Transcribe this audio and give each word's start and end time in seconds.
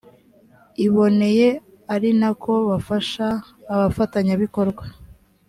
iboneye 0.85 1.47
ari 1.93 2.09
nako 2.19 2.53
bafasha 2.69 3.25
abafatanyabikorwa 3.73 4.83